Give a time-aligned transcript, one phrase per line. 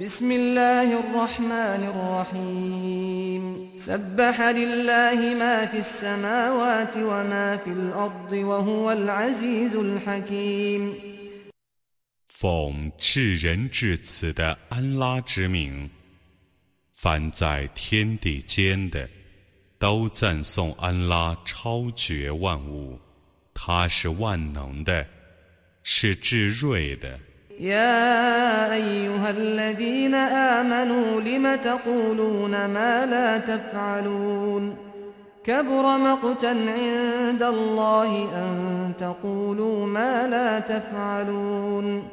[0.00, 10.94] بسم الله الرحمن الرحيم سبح لله ما في السماوات وما في الأرض وهو العزيز الحكيم
[12.26, 15.90] 奉至仁至慈的安拉之名，
[16.92, 19.06] 凡在天地间的，
[19.78, 22.98] 都赞颂安拉超绝万物，
[23.52, 25.06] 他是万能的，
[25.82, 27.20] 是至睿的。
[27.59, 34.75] يا أيها الذين آمنوا لم تقولون ما لا تفعلون؟
[35.43, 42.03] كبر مقتا عند الله أن تقولوا ما لا تفعلون.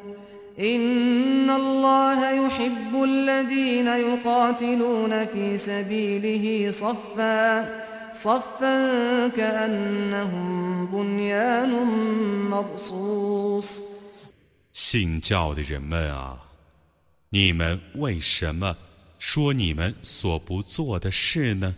[0.59, 7.65] إن الله يحب الذين يقاتلون في سبيله صفا
[8.13, 11.71] صفا كأنهم بنيان
[12.49, 13.92] مرصوص.
[14.73, 16.37] 信教的人们啊，
[17.29, 18.75] 你们为什么
[19.19, 21.73] 说你们所不做的事呢？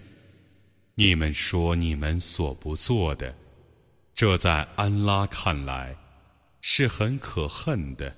[0.96, 3.36] 你们说你们所不做的，
[4.16, 5.94] 这在安拉看来
[6.62, 8.16] 是很可恨的。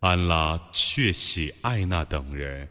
[0.00, 2.68] 安拉却喜爱那等人，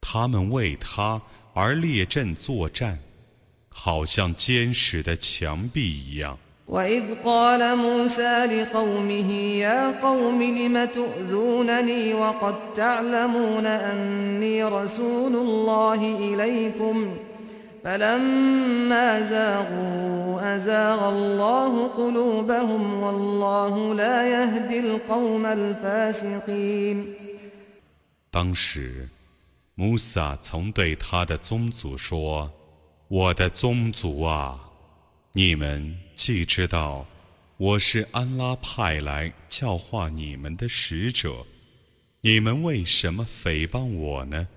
[0.00, 1.20] 他们为他
[1.52, 2.96] 而列阵作战，
[3.70, 6.38] 好像坚实的墙壁一样。
[6.67, 17.15] وإذ قال موسى لقومه يا قوم لم تؤذونني وقد تعلمون أني رسول الله إليكم
[17.83, 27.15] فلما زاغوا أزاغ الله قلوبهم والله لا يهدي القوم الفاسقين
[28.31, 29.09] 当时，
[29.75, 32.49] 穆萨曾对他的宗族说：“
[33.09, 34.66] 我的宗族啊！”
[35.32, 37.06] 你们既知道
[37.58, 41.46] 我是安拉派来教化你们的使者，
[42.22, 44.48] 你们为什么诽谤我呢？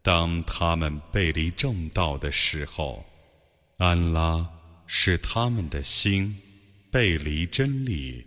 [0.00, 3.04] 当他们背离正道的时候，
[3.78, 4.48] 安拉
[4.86, 6.34] 使他们的心
[6.92, 8.24] 背离真理。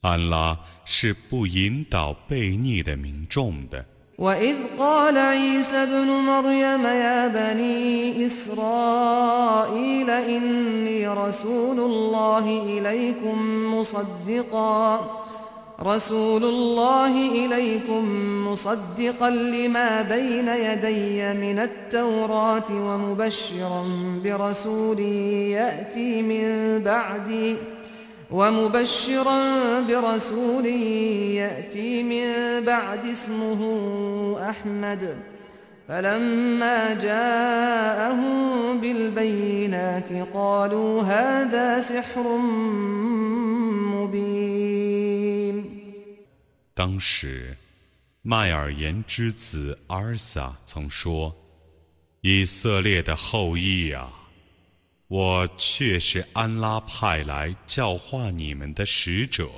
[0.00, 3.86] 安拉是不引导悖逆的民众的。
[4.18, 15.10] وإذ قال عيسى ابن مريم يا بني إسرائيل إني رسول الله إليكم مصدقا.
[15.82, 18.04] رسول الله إليكم
[18.48, 23.84] مصدقا لما بين يدي من التوراة ومبشرا
[24.24, 25.00] برسول
[25.58, 27.56] يأتي من بعدي.
[28.31, 33.61] ومبشرا برسول يأتي من بعد اسمه
[34.49, 35.17] أحمد
[35.87, 42.37] فلما جاءهم بالبينات قالوا هذا سحر
[43.97, 45.65] مبين
[46.75, 47.57] 当时，
[48.21, 51.33] 麦尔言之子阿尔撒曾说：“
[52.21, 54.22] 以色列的后裔啊！”
[55.16, 59.48] 我却是安拉派来教化你们的使者，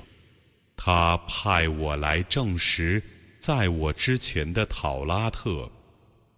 [0.76, 3.02] 他派我来证实
[3.40, 5.72] 在我之前的讨拉特，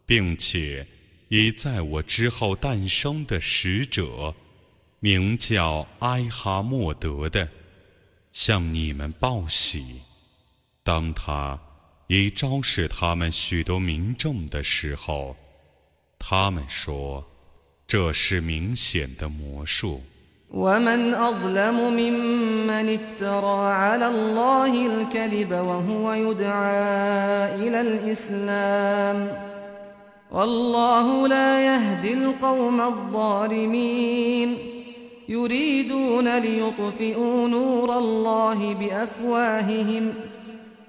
[0.07, 0.87] 并且
[1.31, 4.33] 以在我之后诞生的使者，
[5.01, 7.49] 名叫埃哈默德的，
[8.31, 10.01] 向你们报喜。
[10.85, 11.59] 当他
[12.07, 15.37] 已昭示他们许多民众的时候，
[16.21, 17.29] 他们说。
[17.88, 20.02] 这是明显的魔术。
[20.54, 29.28] ومن أظلم ممن افترى على الله الكذب وهو يدعى إلى الإسلام
[30.32, 34.58] والله لا يهدي القوم الظالمين
[35.30, 40.14] يريدون ليطفئوا نور الله بأفواههم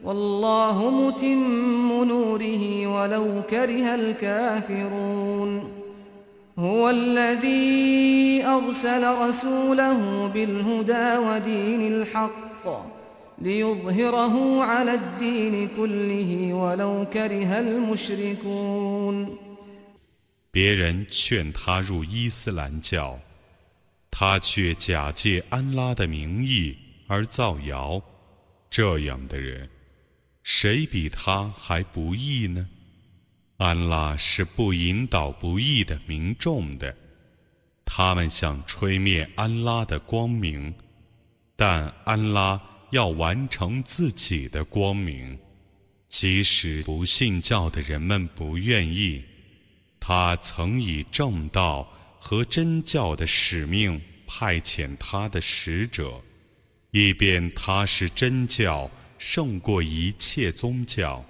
[0.05, 5.78] والله متم نوره ولو كره الكافرون
[6.59, 12.65] هو الذي أرسل رسوله بالهدى ودين الحق
[13.43, 19.39] ليظهره على الدين كله ولو كره المشركون
[20.53, 23.19] 别人劝他入伊斯兰教，
[24.13, 26.77] 他却假借安拉的名义
[27.09, 28.01] 而造谣。
[28.71, 29.69] 这样的人，
[30.45, 32.69] 谁比他还不义呢？
[33.60, 36.96] 安拉是不引导不义的民众的，
[37.84, 40.74] 他们想吹灭安拉的光明，
[41.58, 42.58] 但安拉
[42.92, 45.38] 要完成自己的光明，
[46.08, 49.22] 即使不信教的人们不愿意，
[50.00, 51.86] 他曾以正道
[52.18, 56.22] 和真教的使命派遣他的使者，
[56.92, 61.26] 以便他是真教胜过一切宗教。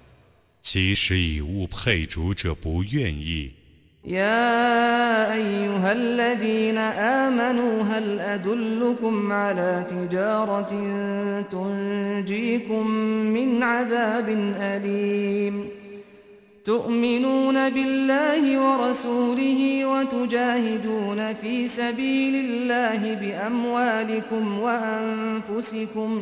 [0.61, 3.51] 即使以物配主者不愿意。
[4.05, 10.73] يا أيها الذين آمنوا هل أدلكم على تجارة
[11.51, 12.87] تنجيكم
[13.35, 14.29] من عذاب
[14.59, 15.69] أليم
[16.65, 26.21] تؤمنون بالله ورسوله وتجاهدون في سبيل الله بأموالكم وأنفسكم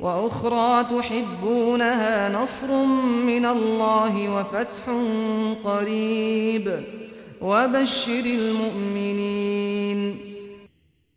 [0.00, 2.84] وأخرى تحبونها نصر
[3.24, 4.84] من الله وفتح
[5.64, 6.82] قريب
[7.40, 10.16] وبشر المؤمنين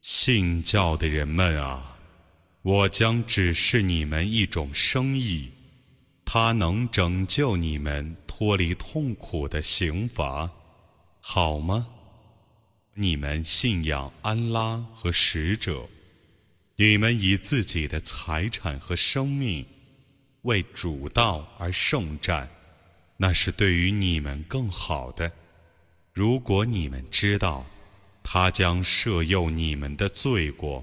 [0.01, 1.97] 信教的人们啊，
[2.61, 5.49] 我将指示你们一种生意，
[6.25, 10.49] 它能拯救你们脱离痛苦的刑罚，
[11.19, 11.87] 好吗？
[12.95, 15.87] 你们信仰安拉和使者，
[16.76, 19.64] 你们以自己的财产和生命
[20.42, 22.48] 为主道而圣战，
[23.16, 25.30] 那是对于你们更好的。
[26.12, 27.66] 如果你们知道。
[28.26, 30.82] 他将赦宥你们的罪过，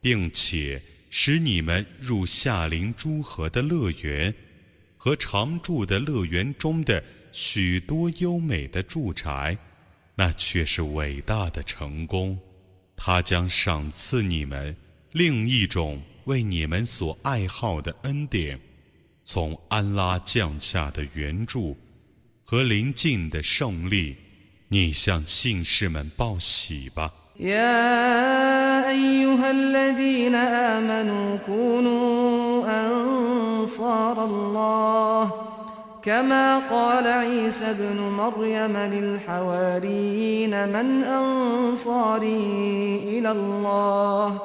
[0.00, 0.80] 并且
[1.10, 4.32] 使你们入夏林诸河的乐园
[4.96, 7.02] 和常住的乐园中的
[7.32, 9.58] 许多优美的住宅，
[10.14, 12.38] 那却是伟大的成功。
[12.96, 14.76] 他将赏赐你们
[15.11, 18.59] 另一种为你们所爱好的恩典，
[19.23, 21.77] 从安拉降下的援助
[22.45, 24.15] 和临近的胜利。
[24.69, 27.13] 你向信士们报喜吧。
[27.39, 35.31] يا أيها الذين آمنوا كونوا أنصار الله
[36.03, 42.37] كما قال عيسى ابن مريم للحواريين من أنصاري
[43.17, 44.41] إلى الله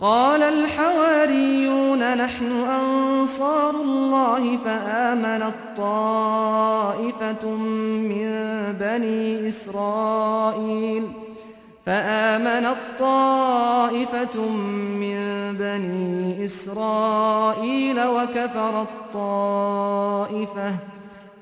[0.00, 8.28] قال الحواريون نحن أنصار الله فآمنت طائفة من
[8.80, 11.08] بني إسرائيل
[11.86, 15.18] فآمنت طائفة من
[15.58, 20.74] بني إسرائيل وكفرت طائفة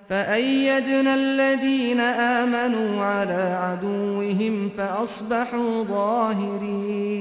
[0.08, 7.12] فأيدنا الذين آمنوا على عدوهم فأصبحوا ظاهرين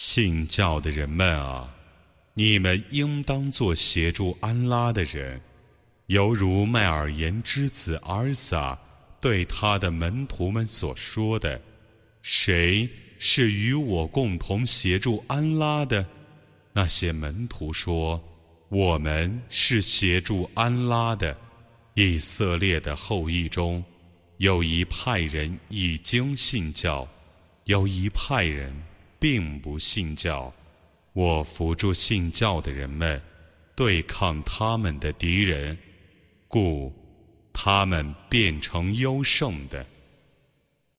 [0.00, 1.70] 信教的人们啊，
[2.32, 5.38] 你们应当做协助安拉的人，
[6.06, 8.78] 犹如麦尔言之子阿尔撒
[9.20, 11.60] 对他的门徒们所说的
[12.22, 12.88] ：“谁
[13.18, 16.02] 是与我共同协助安拉的？”
[16.72, 18.18] 那些门徒说
[18.70, 21.36] ：“我们是协助安拉的。”
[21.92, 23.84] 以色列的后裔中，
[24.38, 27.06] 有一派人已经信教，
[27.64, 28.74] 有一派人。
[29.20, 30.52] 并不信教，
[31.12, 33.20] 我辅助信教的人们，
[33.76, 35.76] 对抗他们的敌人，
[36.48, 36.92] 故
[37.52, 39.86] 他们变成优胜的。